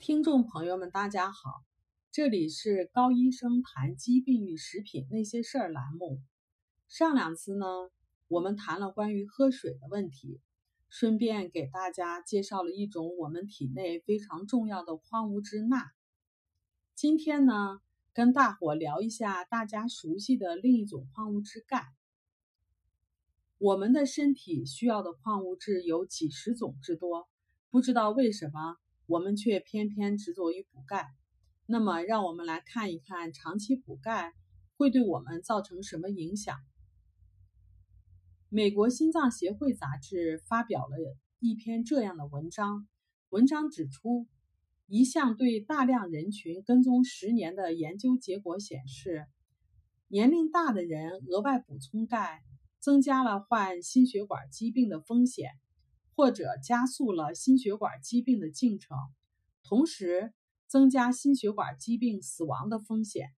[0.00, 1.62] 听众朋友们，大家好，
[2.10, 6.22] 这里是高医生谈疾病与食品那些事儿栏目。
[6.88, 7.66] 上两次呢，
[8.26, 10.40] 我们谈了关于喝水的问题，
[10.88, 15.92] 顺便给大家介绍了一种我们体内非常重要的矿物质钠。
[16.94, 17.82] 今天呢，
[18.14, 21.92] 跟大伙聊一下大家熟悉的另一种矿物质钙。
[23.58, 27.28] 我们的身体需要的矿物质有几十种之多，
[27.68, 28.78] 不知道为什么。
[29.10, 31.08] 我们却偏偏执着于补钙，
[31.66, 34.32] 那么让我们来看一看长期补钙
[34.76, 36.56] 会对我们造成什么影响。
[38.48, 40.96] 美国心脏协会杂志发表了
[41.40, 42.86] 一篇这样的文章，
[43.30, 44.28] 文章指出，
[44.86, 49.26] 一项对大量人群跟踪十年的研究结果显示，
[50.06, 52.44] 年龄大的人额外补充钙，
[52.78, 55.50] 增加了患心血管疾病的风险。
[56.20, 58.94] 或者加速了心血管疾病的进程，
[59.62, 60.34] 同时
[60.66, 63.30] 增加心血管疾病死亡的风险。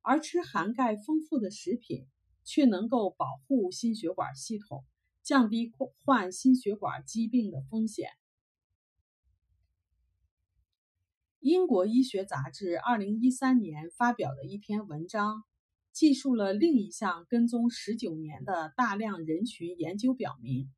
[0.00, 2.06] 而吃含钙丰富的食品
[2.44, 4.84] 却能够保护心血管系统，
[5.24, 5.72] 降低
[6.04, 8.08] 患心血管疾病的风险。
[11.40, 15.42] 英国医学杂志二零一三年发表的一篇文章，
[15.90, 20.70] 记述了另一项跟踪十九年的大量人群研究表明。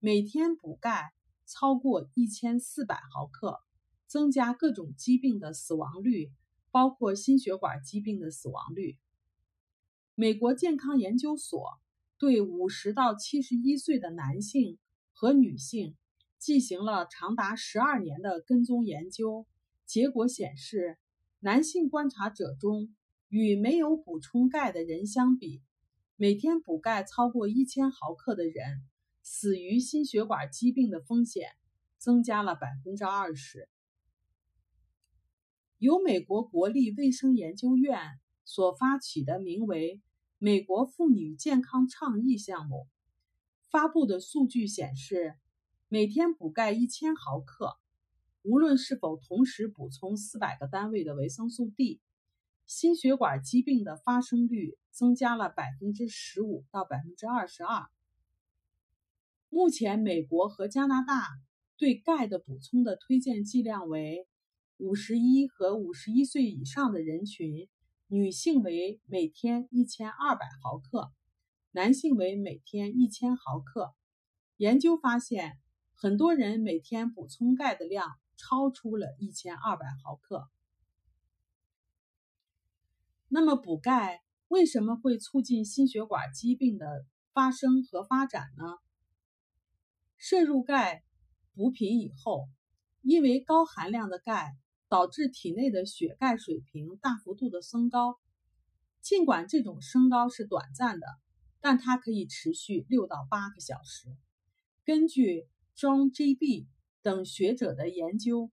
[0.00, 1.12] 每天补钙
[1.44, 3.58] 超过一千四百毫克，
[4.06, 6.30] 增加各种疾病的死亡率，
[6.70, 8.96] 包括心血管疾病的死亡率。
[10.14, 11.80] 美国健康研究所
[12.16, 14.78] 对五十到七十一岁的男性
[15.12, 15.96] 和女性
[16.38, 19.48] 进行了长达十二年的跟踪研究，
[19.84, 20.96] 结果显示，
[21.40, 22.94] 男性观察者中
[23.28, 25.60] 与没有补充钙的人相比，
[26.14, 28.84] 每天补钙超过一千毫克的人。
[29.30, 31.50] 死于心血管疾病的风险
[31.98, 33.68] 增加了百分之二十。
[35.76, 40.00] 由美国国立卫生研究院所发起的名为
[40.38, 42.88] “美国妇女健康倡议”项目
[43.70, 45.36] 发布的数据显示，
[45.88, 47.76] 每天补钙一千毫克，
[48.40, 52.00] 无论是否同时补充四百个单位的维生素 D，
[52.66, 57.88] 心血管疾病的发生率增加了百分之十五到百分之二十二。
[59.50, 61.26] 目前，美国和加拿大
[61.76, 64.26] 对钙的补充的推荐剂量为
[64.76, 67.68] 五十一和五十一岁以上的人群，
[68.06, 71.10] 女性为每天一千二百毫克，
[71.72, 73.94] 男性为每天一千毫克。
[74.58, 75.58] 研究发现，
[75.94, 80.48] 很多人每天补充钙的量超出了一千二百毫克。
[83.28, 88.64] 那么，补钙为什么会促进心血管疾病的发生和发展呢？
[90.18, 91.04] 摄入钙
[91.54, 92.48] 补品以后，
[93.02, 94.56] 因为高含量的钙
[94.88, 98.18] 导致体内的血钙水平大幅度的升高。
[99.00, 101.06] 尽管这种升高是短暂的，
[101.60, 104.08] 但它可以持续六到八个小时。
[104.84, 105.46] 根据
[105.76, 106.34] John J.
[106.34, 106.66] B.
[107.00, 108.50] 等学者的研究，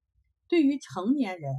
[0.48, 1.52] 对于成年人，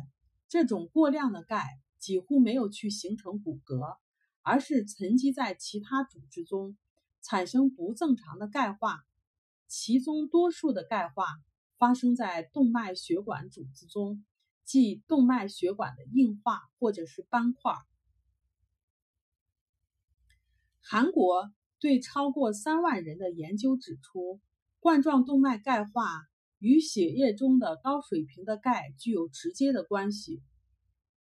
[0.48, 3.98] 这种过量的钙几乎没有去形成骨骼，
[4.42, 6.76] 而是沉积在其他组织中，
[7.22, 9.04] 产生不正常的钙化。
[9.66, 11.26] 其中多数的钙化
[11.78, 14.24] 发生在动脉血管组织中，
[14.64, 17.74] 即动脉血管的硬化或者是斑块。
[20.80, 24.40] 韩国对超过三万人的研究指出，
[24.78, 26.22] 冠状动脉钙化
[26.58, 30.42] 与血液中的高水平的钙具有直接的关系。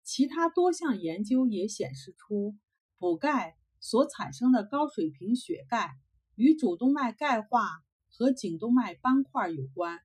[0.01, 2.55] 其他多项研究也显示出，
[2.97, 5.91] 补钙所产生的高水平血钙
[6.35, 7.83] 与主动脉钙化。
[8.09, 9.99] 和颈动脉斑块有关。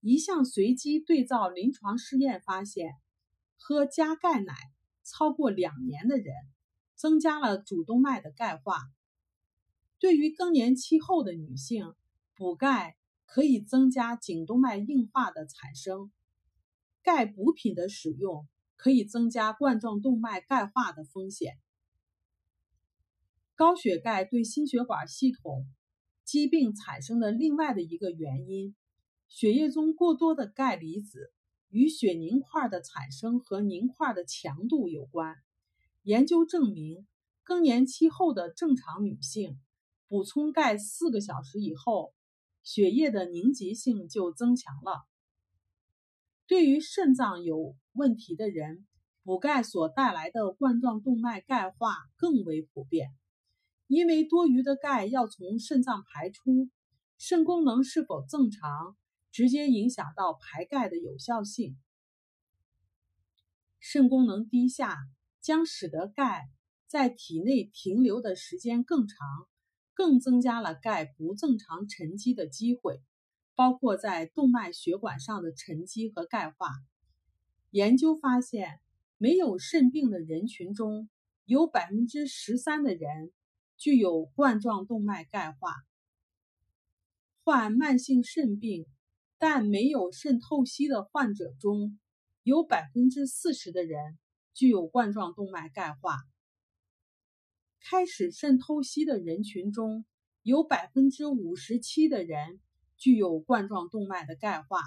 [0.00, 2.92] 一项随机对照临床试验发现，
[3.56, 4.54] 喝加钙奶
[5.02, 6.32] 超过两年的人，
[6.94, 8.78] 增加了主动脉的钙化。
[9.98, 11.92] 对于更年期后的女性，
[12.34, 16.12] 补钙可以增加颈动脉硬化的产生。
[17.02, 18.46] 钙补品的使用
[18.76, 21.58] 可以增加冠状动脉钙化的风险。
[23.54, 25.66] 高血钙对心血管系统。
[26.26, 28.74] 疾病产生的另外的一个原因，
[29.28, 31.32] 血液中过多的钙离子
[31.70, 35.36] 与血凝块的产生和凝块的强度有关。
[36.02, 37.06] 研究证明，
[37.44, 39.56] 更年期后的正常女性
[40.08, 42.12] 补充钙四个小时以后，
[42.64, 45.06] 血液的凝集性就增强了。
[46.48, 48.84] 对于肾脏有问题的人，
[49.22, 53.10] 补钙所带来的冠状动脉钙化更为普遍。
[53.86, 56.68] 因为多余的钙要从肾脏排出，
[57.18, 58.96] 肾功能是否正常，
[59.30, 61.76] 直接影响到排钙的有效性。
[63.78, 64.96] 肾功能低下
[65.40, 66.48] 将使得钙
[66.88, 69.18] 在体内停留的时间更长，
[69.94, 73.00] 更增加了钙不正常沉积的机会，
[73.54, 76.70] 包括在动脉血管上的沉积和钙化。
[77.70, 78.80] 研究发现，
[79.18, 81.08] 没有肾病的人群中
[81.44, 83.30] 有百分之十三的人
[83.76, 85.74] 具有冠状动脉钙化。
[87.44, 88.86] 患慢性肾病
[89.38, 91.98] 但没有肾透析的患者中，
[92.42, 94.18] 有百分之四十的人
[94.54, 96.16] 具有冠状动脉钙化。
[97.80, 100.04] 开始肾透析的人群中
[100.42, 102.60] 有百分之五十七的人
[102.96, 104.80] 具有冠状动脉的钙化。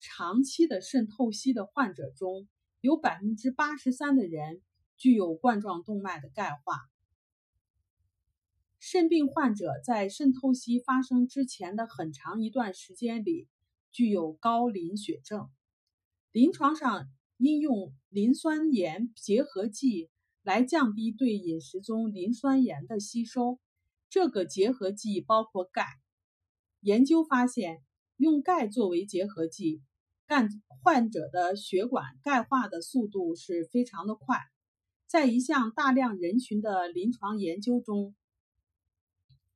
[0.00, 2.48] 长期的肾透析的患者中
[2.80, 4.60] 有百分之八十三的人
[4.96, 6.76] 具有冠状动脉的钙化。
[8.82, 13.46] 肾病患者在肾透析发生之前的很长一段时间里
[13.92, 15.50] 具有高磷血症。
[16.32, 17.06] 临床上
[17.36, 20.08] 应用磷酸盐结合剂
[20.42, 23.60] 来降低对饮食中磷酸盐的吸收。
[24.08, 25.84] 这个结合剂包括钙。
[26.80, 27.82] 研究发现，
[28.16, 29.82] 用钙作为结合剂，
[30.26, 30.48] 干
[30.82, 34.38] 患者的血管钙化的速度是非常的快。
[35.06, 38.14] 在一项大量人群的临床研究中。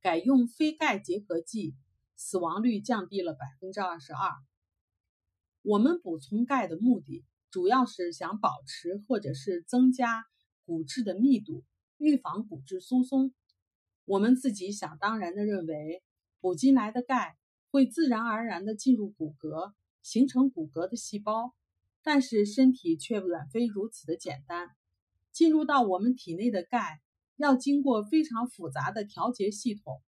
[0.05, 1.73] 改用非钙结合剂，
[2.15, 4.29] 死亡率降低了百分之二十二。
[5.63, 10.23] 我们补充钙的目的，主要是想保持或者是增加
[10.63, 11.63] 骨质的密度，
[11.97, 13.33] 预防骨质疏松。
[14.05, 16.03] 我们自己想当然的认为，
[16.39, 17.35] 补进来的钙
[17.71, 19.73] 会自然而然的进入骨骼，
[20.03, 21.55] 形成骨骼的细胞。
[22.03, 24.69] 但是身体却远非如此的简单，
[25.31, 27.01] 进入到我们体内的钙。
[27.37, 30.01] 要经过非常复杂的调节系统，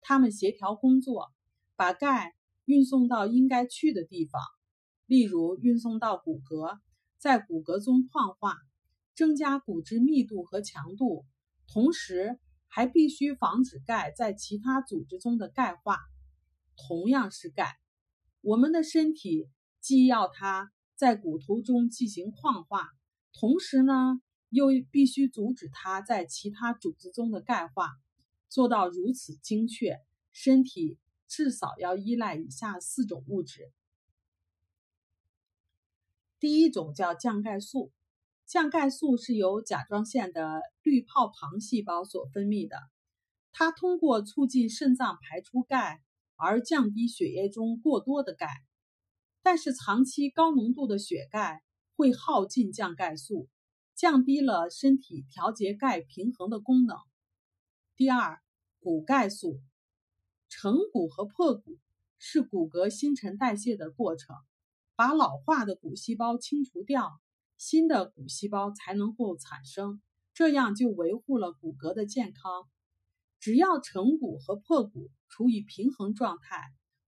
[0.00, 1.30] 它们协调工作，
[1.76, 2.34] 把钙
[2.64, 4.40] 运送到应该去的地方，
[5.06, 6.78] 例如运送到骨骼，
[7.18, 8.56] 在骨骼中矿化，
[9.14, 11.26] 增加骨质密度和强度，
[11.66, 12.38] 同时
[12.68, 15.98] 还必须防止钙在其他组织中的钙化。
[16.74, 17.76] 同样是钙，
[18.40, 22.88] 我们的身体既要它在骨头中进行矿化，
[23.34, 24.22] 同时呢。
[24.52, 27.88] 又必须阻止它在其他组织中的钙化，
[28.50, 29.98] 做到如此精确，
[30.30, 33.72] 身体至少要依赖以下四种物质。
[36.38, 37.92] 第一种叫降钙素，
[38.44, 42.76] 降钙素是由甲状腺的滤泡旁细胞所分泌的，
[43.52, 46.02] 它通过促进肾脏排出钙
[46.36, 48.48] 而降低血液中过多的钙，
[49.42, 51.62] 但是长期高浓度的血钙
[51.96, 53.48] 会耗尽降钙素。
[54.02, 56.96] 降低了身体调节钙平衡的功能。
[57.94, 58.42] 第二，
[58.80, 59.60] 骨钙素，
[60.48, 61.78] 成骨和破骨
[62.18, 64.34] 是骨骼新陈代谢的过程，
[64.96, 67.12] 把老化的骨细胞清除掉，
[67.56, 70.02] 新的骨细胞才能够产生，
[70.34, 72.68] 这样就维护了骨骼的健康。
[73.38, 76.60] 只要成骨和破骨处于平衡状态，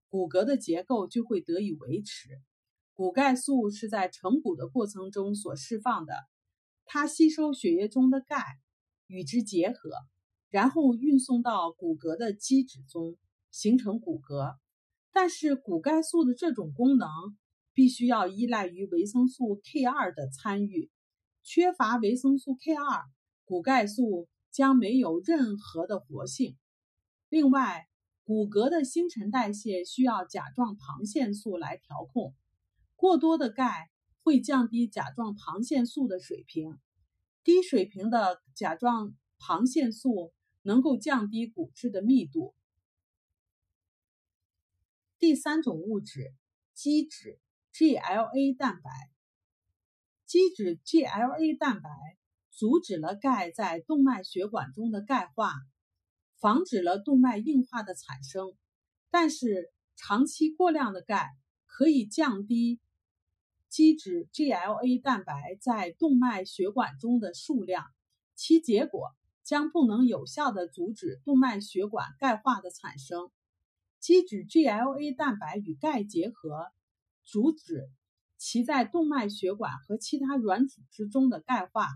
[0.07, 2.29] 骨骼的结构就会得以维持。
[2.93, 6.13] 骨钙素是在成骨的过程中所释放的。
[6.85, 8.59] 它吸收血液中的钙，
[9.07, 9.89] 与之结合，
[10.49, 13.17] 然后运送到骨骼的基质中，
[13.51, 14.55] 形成骨骼。
[15.11, 17.09] 但是骨钙素的这种功能
[17.73, 20.91] 必须要依赖于维生素 K2 的参与，
[21.41, 23.03] 缺乏维生素 K2，
[23.45, 26.57] 骨钙素将没有任何的活性。
[27.29, 27.87] 另外，
[28.23, 32.33] 骨骼的新陈代谢需要甲状旁腺素来调控，
[32.95, 33.89] 过多的钙。
[34.25, 36.79] 会降低甲状旁腺素的水平，
[37.43, 42.55] 低水平的甲状旁腺素能够降低骨质的密度。
[45.19, 46.33] 第三种物质，
[46.73, 47.39] 基质
[47.71, 48.89] GLA 蛋白。
[50.25, 51.91] 基质 GLA 蛋白
[52.49, 55.53] 阻止了钙在动脉血管中的钙化，
[56.39, 58.57] 防止了动脉硬化的产生。
[59.11, 61.29] 但是，长期过量的钙
[61.67, 62.79] 可以降低。
[63.75, 67.83] 基质 GLA 蛋白在动脉血管中的数量，
[68.33, 69.09] 其结果
[69.43, 73.29] 将不能有效地阻止动脉血管钙化的产生。
[73.99, 76.67] 基质 GLA 蛋白与钙结合，
[77.25, 77.89] 阻止
[78.37, 81.89] 其在动脉血管和其他软组织中的钙化。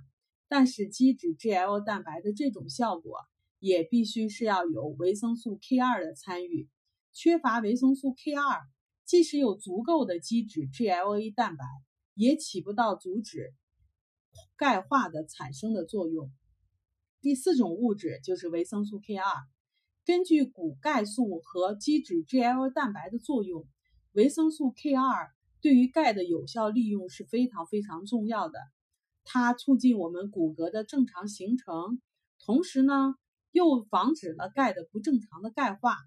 [0.49, 3.19] 但是，基质 GLA 蛋白的这种效果
[3.59, 6.67] 也必须是要有维生素 K2 的参与，
[7.13, 8.63] 缺乏维生素 K2。
[9.09, 11.65] 即使有足够的基质 GLA 蛋白，
[12.13, 13.55] 也起不到阻止
[14.55, 16.31] 钙化的产生的作用。
[17.19, 19.23] 第四种物质就是维生素 K2，
[20.05, 23.65] 根据骨钙素和基质 Gla 蛋白的作用，
[24.11, 25.01] 维生素 K2
[25.59, 28.59] 对于钙的有效利用是非常非常重要的。
[29.23, 31.99] 它促进我们骨骼的正常形成，
[32.45, 33.15] 同时呢，
[33.49, 35.97] 又防止了钙的不正常的钙化。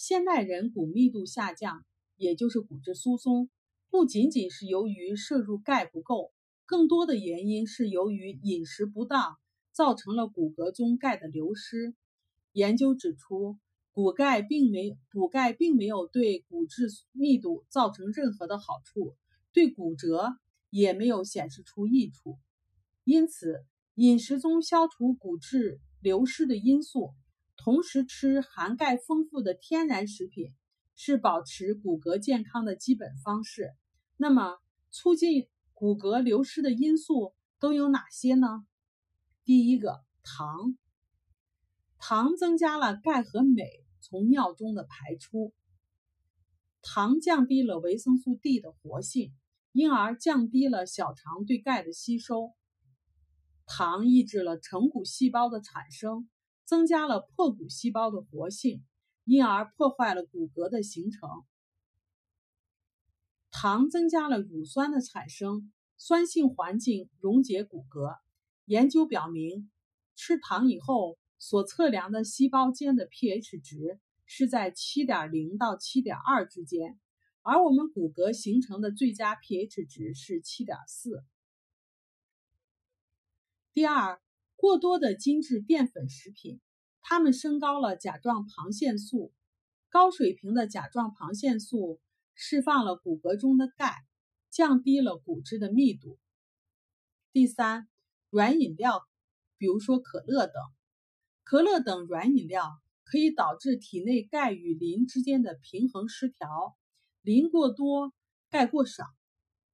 [0.00, 3.50] 现代人骨密度下降，也就是骨质疏松，
[3.90, 6.30] 不仅仅是由于摄入钙不够，
[6.66, 9.36] 更多的原因是由于饮食不当。
[9.72, 11.96] 造成了骨骼中钙的流失。
[12.52, 13.58] 研究指出，
[13.90, 19.16] 骨钙并没补钙并没有对骨质密度造成任何的好处，
[19.52, 20.36] 对骨折
[20.70, 22.38] 也没有显示出益处。
[23.02, 23.64] 因此，
[23.94, 27.14] 饮食中消除骨质流失的因素，
[27.68, 30.54] 同时吃含钙丰富的天然食品，
[30.96, 33.74] 是保持骨骼健康的基本方式。
[34.16, 34.56] 那么，
[34.90, 38.66] 促进骨骼流失的因素都有哪些呢？
[39.44, 40.78] 第一个糖，
[41.98, 43.66] 糖增加了钙和镁
[44.00, 45.52] 从尿中的排出，
[46.80, 49.34] 糖降低了维生素 D 的活性，
[49.72, 52.54] 因而降低了小肠对钙的吸收。
[53.66, 56.30] 糖抑制了成骨细胞的产生，
[56.68, 58.84] 增加了破骨细胞的活性，
[59.24, 61.26] 因而破坏了骨骼的形成。
[63.50, 68.18] 糖增加了乳酸的产生，酸性环境溶解骨骼。
[68.66, 69.70] 研究表明，
[70.14, 77.00] 吃糖以后所测量的细胞间的 pH 值是在7.0到7.2之间，
[77.40, 81.24] 而我们骨骼形成的最佳 pH 值是7.4。
[83.72, 84.20] 第二，
[84.68, 86.60] 过多的精致淀粉食品，
[87.00, 89.32] 它们升高了甲状旁腺素，
[89.88, 91.98] 高水平的甲状旁腺素
[92.34, 93.94] 释放了骨骼中的钙，
[94.50, 96.18] 降低了骨质的密度。
[97.32, 97.88] 第三。
[98.28, 99.08] 软饮料，
[99.56, 100.54] 比如说可乐等，
[101.44, 106.76] 可乐等软饮料可以导致体内钙与磷之间的平衡失调，
[107.22, 108.12] 磷过多，
[108.50, 109.06] 钙过少，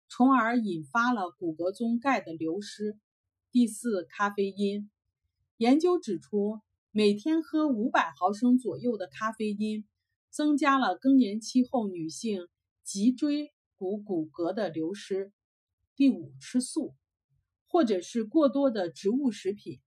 [0.09, 2.97] 从而引发了骨骼中钙的流失。
[3.55, 4.91] 第四，咖啡因。
[5.59, 6.59] 研究指出，
[6.91, 9.85] 每天喝五百毫升左右的咖啡因，
[10.29, 12.49] 增加了更年期后女性
[12.83, 15.33] 脊椎骨骨骼的流失。
[15.95, 16.97] 第五，吃素。
[17.69, 19.79] 或者是过多的植物食品，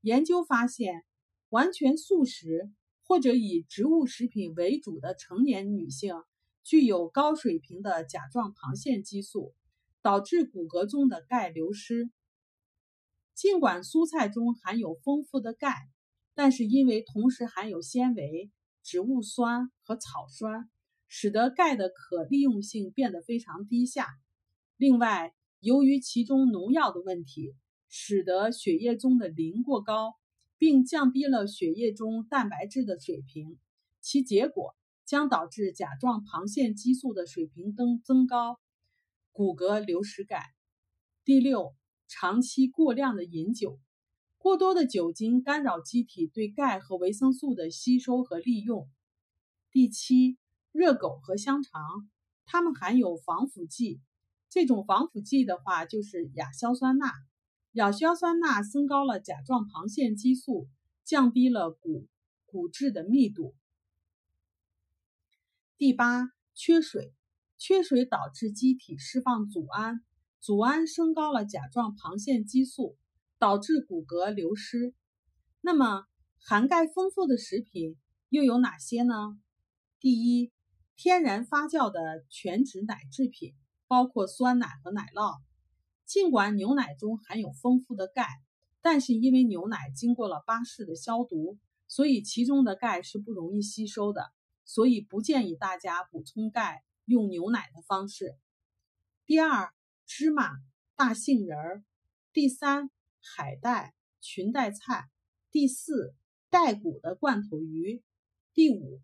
[0.00, 1.04] 研究发现，
[1.50, 2.70] 完全素食
[3.02, 6.14] 或者以植物食品为主的成年女性，
[6.62, 9.54] 具有高水平的甲状旁腺激素，
[10.00, 12.10] 导致骨骼中的钙流失。
[13.40, 15.74] 尽管蔬菜中含有丰富的钙，
[16.34, 18.50] 但是因为同时含有纤维、
[18.82, 20.68] 植物酸和草酸，
[21.08, 24.08] 使得钙的可利用性变得非常低下。
[24.76, 27.54] 另外，由于其中农药的问题，
[27.88, 30.16] 使得血液中的磷过高，
[30.58, 33.56] 并降低了血液中蛋白质的水平，
[34.02, 38.60] 其结果将导致甲状旁腺激素的水平增增高，
[39.32, 40.44] 骨骼流失钙。
[41.24, 41.74] 第六，
[42.10, 43.78] 长期过量的饮酒，
[44.36, 48.90] 过多的酒精干扰机体对钙和维生素的吸收和利用。
[49.70, 50.36] 第七，
[50.72, 52.10] 热狗和香肠，
[52.44, 54.00] 它们含有防腐剂。
[54.48, 57.06] 这种防腐剂的话，就是亚硝酸钠。
[57.74, 60.68] 亚硝酸钠升高了甲状旁腺激素，
[61.04, 62.08] 降低了骨
[62.44, 63.54] 骨质的密度。
[65.78, 67.14] 第八，缺水，
[67.56, 70.04] 缺水导致机体释放组胺，
[70.40, 72.96] 组胺升高了甲状旁腺激素，
[73.38, 74.94] 导致骨骼流失。
[75.60, 76.04] 那么，
[76.38, 77.96] 含钙丰富的食品
[78.28, 79.38] 又有哪些呢？
[79.98, 80.52] 第一，
[80.96, 83.54] 天然发酵的全脂奶制品。
[83.90, 85.40] 包括酸奶和奶酪。
[86.06, 88.24] 尽管牛奶中含有丰富的钙，
[88.80, 94.30] 但是因为牛奶经过了巴氏的消毒，所以其中的钙是不容易吸收的，
[94.64, 98.38] 所以不建议大家补充钙用牛奶的方式。
[99.26, 99.72] 第二，
[100.12, 100.50] 芝麻、
[100.96, 101.84] 大杏仁儿。
[102.32, 102.90] 第三，
[103.22, 105.08] 海带、裙带菜。
[105.52, 106.16] 第四，
[106.50, 108.02] 带骨的罐头鱼。
[108.52, 109.00] 第五，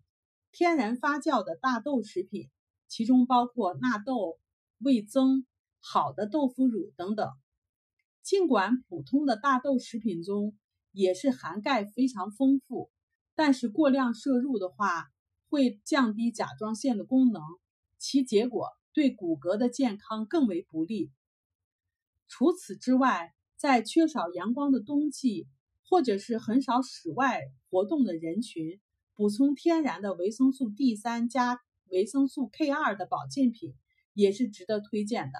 [0.51, 2.49] 天然发酵的大豆食品，
[2.89, 4.37] 其中包括纳豆。
[4.79, 5.47] 味增、
[5.79, 7.31] 好的豆腐乳等等。
[8.21, 10.57] 尽管普通的大豆食品中
[10.91, 12.91] 也是含钙非常丰富，
[13.33, 15.07] 但是过量摄入的话
[15.47, 17.41] 会降低甲状腺的功能，
[17.97, 21.11] 其结果对骨骼的健康更为不利。
[22.27, 25.45] 除此之外，在缺少阳光的冬季，
[25.87, 28.81] 或者是很少室外活动的人群，
[29.13, 31.59] 补充天然的维生素 D 三加
[31.91, 33.75] 维生素 K 二的保健品。
[34.13, 35.37] 也是值得推荐的。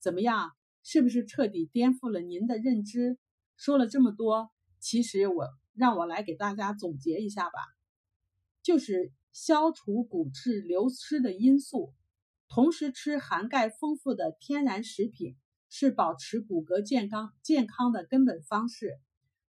[0.00, 0.50] 怎么样？
[0.82, 3.16] 是不是彻底颠覆了您的认知？
[3.56, 7.60] 说了这么多，其实我让我来给大家总结一下吧，
[8.60, 11.94] 就是消除骨质流失的因素，
[12.52, 15.36] 同时吃含钙丰富的天然食品
[15.68, 18.98] 是保持骨骼健康健康的根本方式。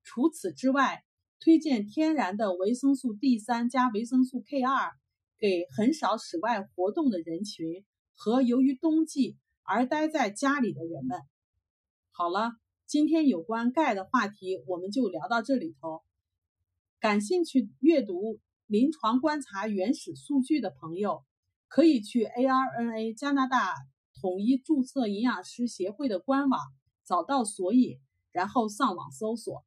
[0.02, 1.04] 除此之外，
[1.38, 4.92] 推荐天然的维生素 D 三加维生素 K 二
[5.38, 7.84] 给很少室外活动的人群
[8.14, 11.20] 和由于冬季而待在家里的人们。
[12.12, 12.52] 好了，
[12.86, 16.00] 今天有关钙的话题我们就聊到这里头。
[16.98, 21.22] 感兴趣阅读临床观察原始数据的朋友，
[21.68, 23.74] 可以去 ARNA 加拿大
[24.20, 26.60] 统一注册营养师协会的官网
[27.04, 27.98] 找到索引，
[28.32, 29.64] 然后上网搜索。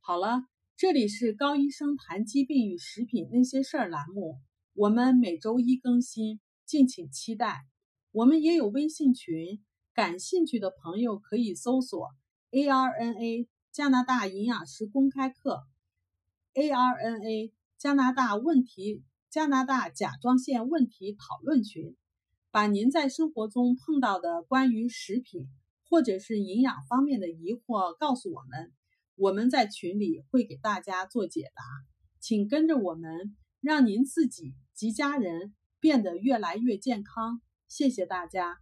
[0.00, 0.44] 好了，
[0.76, 4.38] 这里是高医生谈疾病与食品那些事儿栏目，
[4.74, 7.66] 我们每周一更新，敬请期待。
[8.10, 9.62] 我们也有微信群，
[9.94, 12.10] 感兴趣的朋友可以搜索
[12.50, 15.66] ARNA 加拿大营养师公开课
[16.54, 21.96] ，ARNA 加拿大问题加拿大甲状腺问题讨论群，
[22.50, 25.48] 把您在生活中碰到的关于食品
[25.88, 28.70] 或者是营养方面的疑惑告诉我们。
[29.16, 31.62] 我们在群里会给大家做解答，
[32.20, 37.40] 请跟着我们，让您自己及家人变得越来越健康。
[37.68, 38.61] 谢谢大家。